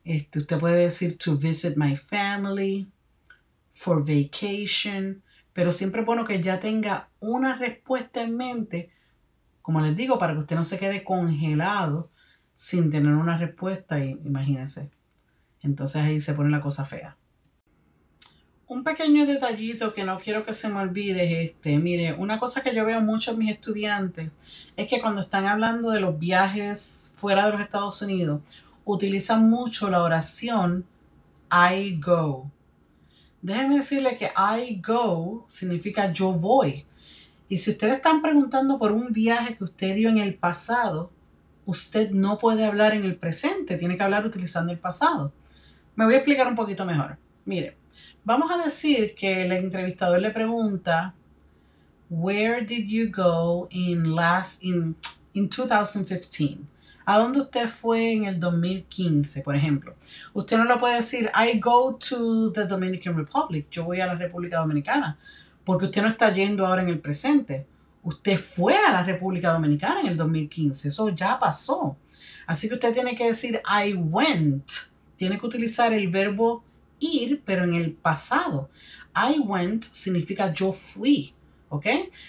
Este, 0.04 0.40
usted 0.40 0.60
puede 0.60 0.84
decir 0.84 1.18
to 1.18 1.38
visit 1.38 1.76
my 1.76 1.98
family, 1.98 2.88
for 3.74 4.04
vacation, 4.04 5.22
pero 5.54 5.72
siempre 5.72 6.04
bueno 6.04 6.26
que 6.26 6.42
ya 6.42 6.60
tenga 6.60 7.10
una 7.20 7.56
respuesta 7.56 8.24
en 8.24 8.36
mente, 8.36 8.92
como 9.62 9.82
les 9.82 9.96
digo, 9.96 10.18
para 10.18 10.34
que 10.34 10.40
usted 10.40 10.56
no 10.56 10.66
se 10.66 10.80
quede 10.80 11.04
congelado 11.04 12.10
sin 12.56 12.90
tener 12.90 13.14
una 13.14 13.38
respuesta, 13.38 14.04
imagínense. 14.04 14.90
Entonces 15.62 16.02
ahí 16.02 16.20
se 16.20 16.34
pone 16.34 16.50
la 16.50 16.62
cosa 16.62 16.86
fea. 16.86 17.18
Un 18.70 18.84
pequeño 18.84 19.26
detallito 19.26 19.94
que 19.94 20.04
no 20.04 20.20
quiero 20.20 20.46
que 20.46 20.54
se 20.54 20.68
me 20.68 20.82
olvide 20.82 21.24
es 21.24 21.52
este. 21.52 21.78
Mire, 21.78 22.14
una 22.16 22.38
cosa 22.38 22.62
que 22.62 22.76
yo 22.76 22.86
veo 22.86 23.00
mucho 23.00 23.32
en 23.32 23.40
mis 23.40 23.52
estudiantes 23.52 24.30
es 24.76 24.90
que 24.90 25.00
cuando 25.00 25.22
están 25.22 25.46
hablando 25.46 25.90
de 25.90 26.02
los 26.02 26.20
viajes 26.20 27.14
fuera 27.16 27.46
de 27.46 27.54
los 27.54 27.62
Estados 27.62 28.02
Unidos, 28.02 28.42
utilizan 28.84 29.50
mucho 29.50 29.90
la 29.90 30.04
oración 30.04 30.86
I 31.50 31.98
go. 31.98 32.52
Déjenme 33.42 33.78
decirle 33.78 34.18
que 34.18 34.32
I 34.36 34.82
go 34.86 35.46
significa 35.48 36.12
yo 36.12 36.34
voy. 36.34 36.86
Y 37.48 37.60
si 37.60 37.72
ustedes 37.72 37.96
están 37.96 38.22
preguntando 38.22 38.78
por 38.78 38.92
un 38.92 39.14
viaje 39.14 39.56
que 39.56 39.64
usted 39.64 39.96
dio 39.96 40.10
en 40.10 40.18
el 40.18 40.36
pasado, 40.36 41.10
usted 41.66 42.12
no 42.12 42.38
puede 42.38 42.66
hablar 42.66 42.94
en 42.94 43.06
el 43.06 43.16
presente, 43.16 43.78
tiene 43.78 43.96
que 43.96 44.04
hablar 44.04 44.26
utilizando 44.26 44.74
el 44.74 44.80
pasado. 44.80 45.32
Me 45.96 46.04
voy 46.04 46.16
a 46.16 46.18
explicar 46.18 46.48
un 46.48 46.58
poquito 46.58 46.84
mejor. 46.84 47.18
Mire, 47.46 47.78
vamos 48.28 48.52
a 48.52 48.58
decir 48.58 49.16
que 49.16 49.46
el 49.46 49.54
entrevistador 49.54 50.20
le 50.20 50.32
pregunta, 50.32 51.14
Where 52.10 52.62
did 52.62 52.88
you 52.88 53.10
go 53.10 53.70
in 53.72 54.16
last 54.16 54.62
in, 54.64 54.98
in 55.34 55.48
2015? 55.48 56.60
¿A 57.06 57.20
dónde 57.20 57.40
usted 57.40 57.70
fue 57.70 58.12
en 58.12 58.26
el 58.26 58.38
2015, 58.38 59.44
por 59.44 59.56
ejemplo? 59.56 59.96
Usted 60.34 60.58
no 60.58 60.66
lo 60.66 60.78
puede 60.78 60.98
decir, 60.98 61.32
I 61.34 61.58
go 61.58 61.96
to 61.96 62.52
the 62.52 62.66
Dominican 62.66 63.16
Republic. 63.16 63.68
Yo 63.72 63.86
voy 63.86 64.02
a 64.02 64.08
la 64.08 64.16
República 64.16 64.58
Dominicana. 64.58 65.18
Porque 65.64 65.86
usted 65.86 66.02
no 66.02 66.10
está 66.10 66.34
yendo 66.34 66.66
ahora 66.66 66.82
en 66.82 66.90
el 66.90 67.00
presente. 67.00 67.66
Usted 68.04 68.38
fue 68.38 68.76
a 68.76 68.92
la 68.92 69.04
República 69.04 69.54
Dominicana 69.54 70.02
en 70.02 70.08
el 70.08 70.18
2015. 70.18 70.90
Eso 70.90 71.10
ya 71.10 71.40
pasó. 71.40 71.96
Así 72.46 72.68
que 72.68 72.74
usted 72.74 72.94
tiene 72.94 73.16
que 73.16 73.28
decir 73.28 73.62
I 73.64 73.94
went. 73.94 74.70
Tiene 75.16 75.40
que 75.40 75.46
utilizar 75.46 75.94
el 75.94 76.10
verbo 76.10 76.64
ir, 77.00 77.42
pero 77.46 77.64
en 77.64 77.74
el 77.74 77.94
pasado. 77.94 78.70
I 79.16 79.40
went 79.40 79.84
significa 79.84 80.54
yo 80.54 80.74
fui. 80.74 81.34
¿Ok? 81.70 81.86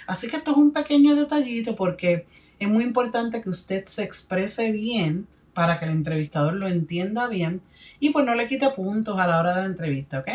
Así 0.07 0.29
que 0.29 0.37
esto 0.37 0.51
es 0.51 0.57
un 0.57 0.73
pequeño 0.73 1.15
detallito 1.15 1.77
porque 1.77 2.27
es 2.59 2.69
muy 2.69 2.83
importante 2.83 3.41
que 3.41 3.51
usted 3.51 3.87
se 3.87 4.03
exprese 4.03 4.73
bien 4.73 5.29
para 5.55 5.79
que 5.79 5.87
el 5.87 5.93
entrevistador 5.93 6.55
lo 6.55 6.69
entienda 6.69 7.29
bien 7.29 7.61
y 8.01 8.11
pues 8.11 8.25
no 8.25 8.35
le 8.35 8.47
quite 8.47 8.71
puntos 8.71 9.19
a 9.19 9.27
la 9.27 9.41
hora 9.41 9.55
de 9.55 9.63
la 9.63 9.67
entrevista, 9.67 10.21
¿ok? 10.21 10.29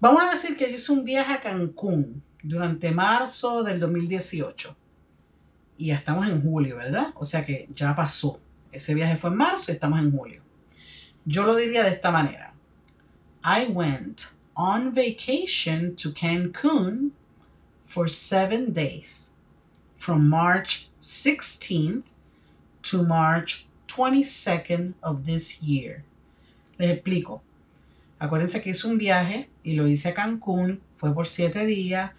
Vamos 0.00 0.22
a 0.22 0.30
decir 0.30 0.56
que 0.56 0.68
yo 0.68 0.76
hice 0.76 0.92
un 0.92 1.04
viaje 1.04 1.32
a 1.32 1.40
Cancún 1.40 2.22
durante 2.42 2.90
marzo 2.90 3.62
del 3.62 3.80
2018 3.80 4.76
y 5.76 5.86
ya 5.86 5.96
estamos 5.96 6.28
en 6.28 6.42
julio, 6.42 6.76
¿verdad? 6.76 7.08
O 7.16 7.24
sea 7.24 7.44
que 7.44 7.66
ya 7.74 7.94
pasó. 7.94 8.40
Ese 8.72 8.94
viaje 8.94 9.16
fue 9.16 9.30
en 9.30 9.36
marzo 9.36 9.70
y 9.70 9.74
estamos 9.74 10.00
en 10.00 10.10
julio. 10.10 10.42
Yo 11.24 11.44
lo 11.44 11.54
diría 11.54 11.82
de 11.82 11.90
esta 11.90 12.10
manera. 12.10 12.53
I 13.46 13.66
went 13.66 14.32
on 14.56 14.94
vacation 14.94 15.96
to 15.96 16.12
Cancún 16.12 17.10
for 17.84 18.08
seven 18.08 18.72
days 18.72 19.32
from 19.94 20.30
March 20.30 20.88
16th 20.98 22.04
to 22.84 23.02
March 23.02 23.66
22nd 23.88 24.94
of 25.02 25.26
this 25.26 25.62
year. 25.62 26.04
Les 26.78 26.90
explico. 26.90 27.42
Acuérdense 28.18 28.62
que 28.62 28.70
hice 28.70 28.86
un 28.86 28.96
viaje 28.96 29.50
y 29.62 29.74
lo 29.74 29.86
hice 29.86 30.08
a 30.08 30.14
Cancún, 30.14 30.80
fue 30.96 31.12
por 31.12 31.26
siete 31.26 31.66
días. 31.66 32.12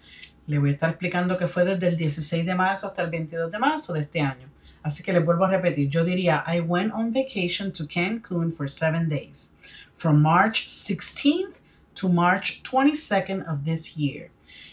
Le 0.46 0.58
voy 0.58 0.70
a 0.70 0.72
estar 0.74 0.90
explicando 0.90 1.36
que 1.36 1.48
fue 1.48 1.64
desde 1.64 1.88
el 1.88 1.96
16 1.96 2.46
de 2.46 2.54
marzo 2.54 2.86
hasta 2.86 3.02
el 3.02 3.10
22 3.10 3.50
de 3.50 3.58
marzo 3.58 3.92
de 3.92 4.02
este 4.02 4.20
año. 4.20 4.48
Así 4.84 5.02
que 5.02 5.12
les 5.12 5.24
vuelvo 5.24 5.44
a 5.44 5.50
repetir. 5.50 5.88
Yo 5.88 6.04
diría, 6.04 6.44
I 6.46 6.60
went 6.60 6.92
on 6.94 7.12
vacation 7.12 7.72
to 7.72 7.88
Cancún 7.88 8.56
for 8.56 8.70
seven 8.70 9.08
days, 9.08 9.52
from 9.96 10.22
March 10.22 10.68
16th 10.68 11.56
to 11.94 12.08
March 12.08 12.62
22nd 12.62 13.46
of 13.50 13.64
this 13.64 13.96
year. 13.96 14.30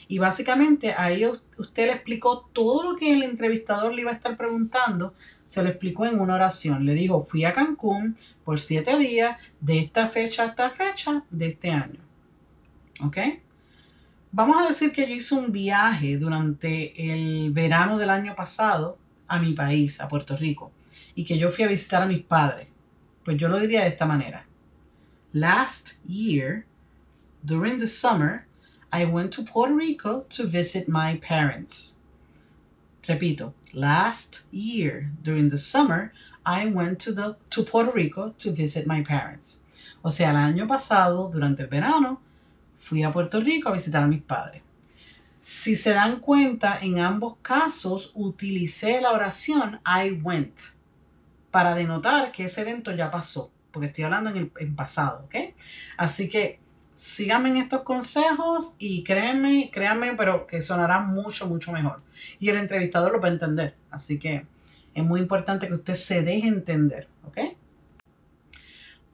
Y 0.07 0.19
básicamente 0.19 0.93
ahí 0.95 1.25
usted 1.25 1.87
le 1.87 1.93
explicó 1.93 2.49
todo 2.53 2.83
lo 2.83 2.97
que 2.97 3.13
el 3.13 3.23
entrevistador 3.23 3.93
le 3.93 4.01
iba 4.01 4.11
a 4.11 4.15
estar 4.15 4.37
preguntando, 4.37 5.13
se 5.43 5.63
lo 5.63 5.69
explicó 5.69 6.05
en 6.05 6.19
una 6.19 6.35
oración. 6.35 6.85
Le 6.85 6.93
dijo, 6.93 7.25
fui 7.25 7.45
a 7.45 7.53
Cancún 7.53 8.15
por 8.43 8.59
siete 8.59 8.97
días 8.97 9.41
de 9.59 9.79
esta 9.79 10.07
fecha 10.07 10.43
a 10.43 10.47
esta 10.47 10.69
fecha 10.69 11.23
de 11.29 11.47
este 11.47 11.71
año. 11.71 11.99
¿Ok? 13.01 13.17
Vamos 14.31 14.57
a 14.63 14.67
decir 14.67 14.91
que 14.91 15.07
yo 15.07 15.15
hice 15.15 15.35
un 15.35 15.51
viaje 15.51 16.17
durante 16.17 17.11
el 17.11 17.51
verano 17.51 17.97
del 17.97 18.09
año 18.09 18.35
pasado 18.35 18.97
a 19.27 19.39
mi 19.39 19.53
país, 19.53 20.01
a 20.01 20.07
Puerto 20.07 20.35
Rico, 20.35 20.71
y 21.15 21.23
que 21.23 21.37
yo 21.37 21.49
fui 21.49 21.63
a 21.63 21.67
visitar 21.67 22.03
a 22.03 22.07
mis 22.07 22.23
padres. 22.23 22.67
Pues 23.23 23.37
yo 23.37 23.47
lo 23.47 23.59
diría 23.59 23.81
de 23.81 23.89
esta 23.89 24.05
manera. 24.05 24.45
Last 25.33 25.95
year, 26.07 26.65
during 27.43 27.79
the 27.79 27.87
summer, 27.87 28.45
I 28.91 29.05
went 29.05 29.33
to 29.33 29.41
Puerto 29.41 29.73
Rico 29.73 30.21
to 30.29 30.45
visit 30.45 30.87
my 30.87 31.17
parents. 31.17 31.97
Repito, 33.07 33.53
last 33.73 34.45
year 34.51 35.09
during 35.23 35.49
the 35.49 35.57
summer, 35.57 36.13
I 36.45 36.67
went 36.67 36.99
to, 36.99 37.13
the, 37.13 37.35
to 37.49 37.63
Puerto 37.63 37.91
Rico 37.91 38.35
to 38.37 38.51
visit 38.51 38.85
my 38.85 39.01
parents. 39.01 39.63
O 40.03 40.11
sea, 40.11 40.29
el 40.29 40.35
año 40.35 40.67
pasado, 40.67 41.31
durante 41.31 41.63
el 41.63 41.67
verano, 41.67 42.19
fui 42.77 43.01
a 43.01 43.11
Puerto 43.11 43.41
Rico 43.41 43.69
a 43.69 43.73
visitar 43.73 44.03
a 44.03 44.07
mis 44.07 44.21
padres. 44.21 44.61
Si 45.41 45.75
se 45.75 45.93
dan 45.93 46.19
cuenta, 46.19 46.77
en 46.79 46.99
ambos 46.99 47.37
casos 47.41 48.11
utilicé 48.13 49.01
la 49.01 49.11
oración 49.11 49.79
I 49.83 50.11
went 50.11 50.75
para 51.49 51.73
denotar 51.73 52.31
que 52.31 52.45
ese 52.45 52.61
evento 52.61 52.91
ya 52.95 53.09
pasó, 53.09 53.51
porque 53.73 53.87
estoy 53.87 54.05
hablando 54.05 54.29
en 54.29 54.51
el 54.57 54.75
pasado, 54.75 55.25
¿ok? 55.25 55.35
Así 55.97 56.29
que 56.29 56.59
síganme 56.93 57.49
en 57.49 57.57
estos 57.57 57.81
consejos 57.81 58.75
y 58.77 59.03
créanme, 59.03 59.71
créanme, 59.73 60.13
pero 60.15 60.45
que 60.45 60.61
sonará 60.61 60.99
mucho, 60.99 61.47
mucho 61.47 61.71
mejor. 61.71 62.01
Y 62.39 62.49
el 62.49 62.57
entrevistador 62.57 63.11
lo 63.11 63.19
va 63.19 63.27
a 63.27 63.31
entender. 63.31 63.75
Así 63.89 64.19
que 64.19 64.45
es 64.93 65.03
muy 65.03 65.19
importante 65.19 65.67
que 65.67 65.73
usted 65.73 65.95
se 65.95 66.21
deje 66.21 66.47
entender, 66.47 67.07
¿ok? 67.27 67.39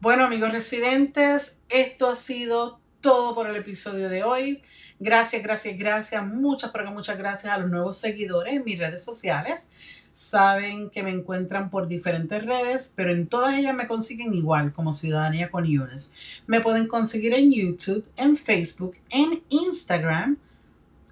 Bueno, 0.01 0.25
amigos 0.25 0.51
residentes, 0.51 1.61
esto 1.69 2.09
ha 2.09 2.15
sido 2.15 2.79
todo 3.01 3.33
por 3.33 3.49
el 3.49 3.55
episodio 3.55 4.09
de 4.09 4.23
hoy. 4.23 4.61
Gracias, 4.99 5.41
gracias, 5.41 5.77
gracias, 5.77 6.25
muchas, 6.25 6.71
pero 6.71 6.91
muchas 6.91 7.17
gracias 7.17 7.53
a 7.53 7.57
los 7.57 7.69
nuevos 7.69 7.97
seguidores 7.97 8.55
en 8.55 8.65
mis 8.65 8.77
redes 8.77 9.03
sociales 9.03 9.71
saben 10.19 10.89
que 10.89 11.01
me 11.01 11.11
encuentran 11.11 11.69
por 11.69 11.87
diferentes 11.87 12.45
redes, 12.45 12.91
pero 12.93 13.11
en 13.11 13.27
todas 13.27 13.57
ellas 13.57 13.73
me 13.73 13.87
consiguen 13.87 14.33
igual 14.33 14.73
como 14.73 14.91
Ciudadanía 14.91 15.49
con 15.49 15.63
Yunes. 15.63 16.13
Me 16.45 16.59
pueden 16.59 16.89
conseguir 16.89 17.33
en 17.33 17.53
YouTube, 17.53 18.05
en 18.17 18.35
Facebook, 18.35 18.97
en 19.09 19.41
Instagram 19.47 20.37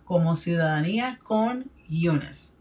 como 0.04 0.36
Ciudadanía 0.36 1.22
con 1.24 1.72
Yunes. 1.88 2.58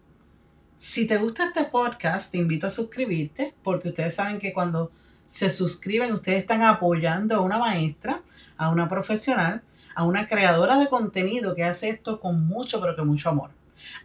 Si 0.77 1.09
te 1.09 1.17
gusta 1.17 1.47
este 1.47 1.65
podcast, 1.65 2.31
te 2.31 2.39
invito 2.39 2.69
a 2.69 2.71
suscribirte 2.71 3.53
porque 3.65 3.89
ustedes 3.89 4.15
saben 4.15 4.39
que 4.39 4.53
cuando 4.53 4.93
se 5.25 5.51
suscriben, 5.51 6.13
ustedes 6.13 6.39
están 6.39 6.63
apoyando 6.63 7.35
a 7.35 7.41
una 7.41 7.59
maestra, 7.59 8.23
a 8.57 8.71
una 8.71 8.89
profesional, 8.89 9.63
a 9.97 10.05
una 10.05 10.29
creadora 10.29 10.79
de 10.79 10.89
contenido 10.89 11.57
que 11.57 11.65
hace 11.65 11.89
esto 11.89 12.21
con 12.21 12.47
mucho, 12.47 12.81
pero 12.81 12.95
que 12.95 13.03
mucho 13.03 13.31
amor. 13.31 13.51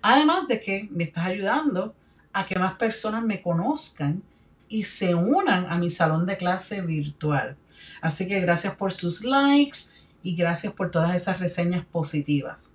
Además 0.02 0.48
de 0.48 0.60
que 0.60 0.90
me 0.92 1.04
estás 1.04 1.28
ayudando 1.28 1.94
a 2.34 2.46
que 2.46 2.58
más 2.58 2.74
personas 2.76 3.24
me 3.24 3.42
conozcan 3.42 4.24
y 4.70 4.86
se 4.86 5.16
unan 5.16 5.68
a 5.70 5.78
mi 5.78 5.90
salón 5.90 6.26
de 6.26 6.38
clase 6.38 6.82
virtual. 6.82 7.58
Así 8.02 8.28
que 8.28 8.40
gracias 8.40 8.76
por 8.76 8.94
sus 8.94 9.24
likes 9.24 9.80
y 10.24 10.36
gracias 10.36 10.74
por 10.74 10.92
todas 10.92 11.16
esas 11.16 11.40
reseñas 11.40 11.86
positivas. 11.86 12.74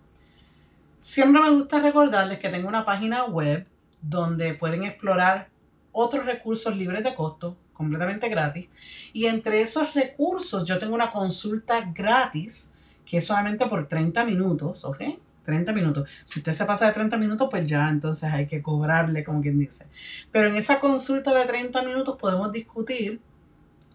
Siempre 1.00 1.40
me 1.40 1.50
gusta 1.50 1.80
recordarles 1.80 2.38
que 2.38 2.48
tengo 2.48 2.68
una 2.68 2.84
página 2.84 3.24
web 3.24 3.66
donde 4.02 4.54
pueden 4.54 4.84
explorar 4.84 5.48
otros 5.92 6.26
recursos 6.26 6.76
libres 6.76 7.02
de 7.02 7.14
costo, 7.14 7.56
completamente 7.72 8.28
gratis. 8.28 8.68
Y 9.12 9.26
entre 9.26 9.62
esos 9.62 9.94
recursos 9.94 10.64
yo 10.64 10.78
tengo 10.78 10.94
una 10.94 11.12
consulta 11.12 11.80
gratis 11.94 12.72
que 13.06 13.18
es 13.18 13.24
solamente 13.24 13.66
por 13.66 13.88
30 13.88 14.24
minutos, 14.24 14.84
¿ok? 14.84 15.00
30 15.46 15.72
minutos. 15.72 16.08
Si 16.24 16.40
usted 16.40 16.52
se 16.52 16.66
pasa 16.66 16.86
de 16.86 16.92
30 16.92 17.16
minutos, 17.16 17.48
pues 17.50 17.66
ya 17.66 17.88
entonces 17.88 18.30
hay 18.30 18.46
que 18.46 18.60
cobrarle, 18.60 19.24
como 19.24 19.40
quien 19.40 19.58
dice. 19.58 19.86
Pero 20.30 20.48
en 20.48 20.56
esa 20.56 20.78
consulta 20.80 21.32
de 21.32 21.46
30 21.46 21.82
minutos 21.82 22.16
podemos 22.20 22.52
discutir 22.52 23.20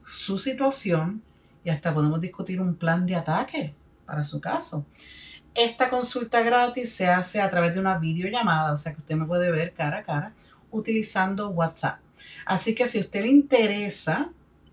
su 0.05 0.39
situación 0.39 1.21
y 1.63 1.69
hasta 1.69 1.93
podemos 1.93 2.19
discutir 2.19 2.59
un 2.59 2.75
plan 2.75 3.05
de 3.05 3.15
ataque 3.15 3.75
para 4.05 4.23
su 4.23 4.41
caso. 4.41 4.85
Esta 5.53 5.89
consulta 5.89 6.41
gratis 6.41 6.91
se 6.93 7.07
hace 7.07 7.41
a 7.41 7.49
través 7.51 7.73
de 7.73 7.79
una 7.81 7.97
videollamada, 7.97 8.73
o 8.73 8.77
sea 8.77 8.93
que 8.93 9.01
usted 9.01 9.15
me 9.15 9.25
puede 9.25 9.51
ver 9.51 9.73
cara 9.73 9.99
a 9.99 10.03
cara 10.03 10.33
utilizando 10.71 11.49
WhatsApp. 11.49 11.99
Así 12.45 12.73
que 12.73 12.87
si 12.87 12.99
a 12.99 13.01
usted 13.01 13.21
le 13.21 13.27
interesa 13.27 14.29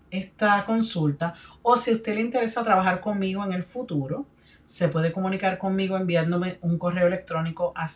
esta 0.09 0.65
consulta 0.65 1.35
o 1.61 1.77
si 1.77 1.91
a 1.91 1.95
usted 1.95 2.15
le 2.15 2.21
interesa 2.21 2.63
trabajar 2.63 3.01
conmigo 3.01 3.43
en 3.43 3.51
el 3.51 3.63
futuro, 3.63 4.25
se 4.69 4.87
puede 4.87 5.11
comunicar 5.11 5.57
conmigo 5.57 5.97
enviándome 5.97 6.59
un 6.61 6.77
correo 6.77 7.07
electrónico 7.07 7.73
a 7.75 7.87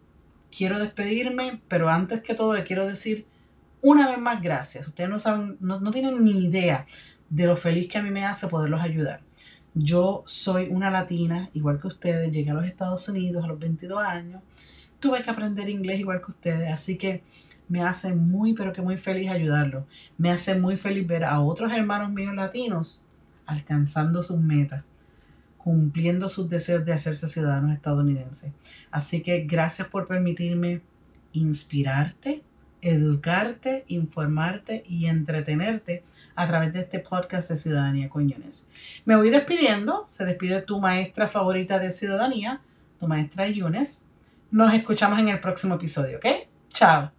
quiero 0.55 0.79
despedirme, 0.79 1.63
pero 1.69 1.89
antes 1.89 2.21
que 2.21 2.35
todo 2.35 2.53
le 2.53 2.65
quiero 2.65 2.87
decir 2.87 3.27
una 3.81 4.11
vez 4.11 4.19
más 4.19 4.43
gracias. 4.43 4.89
Ustedes 4.89 5.09
no 5.09 5.19
saben, 5.19 5.57
no, 5.59 5.81
no 5.81 5.91
tienen 5.91 6.23
ni 6.23 6.45
idea 6.45 6.85
de 7.31 7.47
lo 7.47 7.57
feliz 7.57 7.89
que 7.89 7.97
a 7.97 8.03
mí 8.03 8.11
me 8.11 8.27
hace 8.27 8.47
poderlos 8.47 8.83
ayudar. 8.83 9.23
Yo 9.75 10.23
soy 10.27 10.69
una 10.71 10.91
latina, 10.91 11.51
igual 11.53 11.81
que 11.81 11.89
ustedes, 11.89 12.31
llegué 12.31 12.51
a 12.51 12.55
los 12.55 12.65
Estados 12.67 13.09
Unidos 13.09 13.45
a 13.45 13.49
los 13.49 13.59
22 13.59 14.03
años. 14.03 14.43
tuve 15.01 15.23
que 15.23 15.31
aprender 15.31 15.69
inglés 15.69 16.01
igual 16.01 16.23
que 16.23 16.31
ustedes, 16.31 16.73
así 16.73 16.97
que 16.97 17.23
me 17.69 17.83
hace 17.83 18.15
muy, 18.15 18.55
pero 18.55 18.73
que 18.73 18.83
muy 18.83 18.97
feliz 18.97 19.31
ayudarlos. 19.31 19.85
Me 20.17 20.31
hace 20.31 20.59
muy 20.59 20.77
feliz 20.77 21.07
ver 21.07 21.25
a 21.25 21.41
otros 21.41 21.73
hermanos 21.73 22.11
míos 22.11 22.35
latinos 22.35 23.07
alcanzando 23.47 24.23
sus 24.23 24.41
metas, 24.41 24.85
cumpliendo 25.59 26.29
sus 26.29 26.49
deseos 26.49 26.85
de 26.85 26.93
hacerse 26.93 27.29
ciudadanos 27.29 27.75
estadounidenses. 27.75 28.53
Así 28.91 29.23
que 29.23 29.41
gracias 29.41 29.89
por 29.89 30.07
permitirme 30.07 30.83
inspirarte, 31.33 32.43
educarte, 32.85 33.85
informarte 33.89 34.85
y 34.87 35.07
entretenerte 35.07 36.05
a 36.35 36.47
través 36.47 36.73
de 36.75 36.81
este 36.81 37.01
podcast 37.01 37.51
de 37.51 37.57
Ciudadanía 37.57 38.09
con 38.11 38.33
Me 39.07 39.17
voy 39.17 39.31
despidiendo, 39.31 40.05
se 40.07 40.25
despide 40.25 40.61
tu 40.63 40.81
maestra 40.81 41.27
favorita 41.27 41.79
de 41.79 41.91
ciudadanía, 41.91 42.61
tu 43.01 43.09
maestra 43.09 43.49
Yunes. 43.49 44.05
Nos 44.51 44.73
escuchamos 44.75 45.19
en 45.19 45.29
el 45.31 45.41
próximo 45.41 45.77
episodio, 45.77 46.19
¿ok? 46.19 46.27
Chao. 46.69 47.14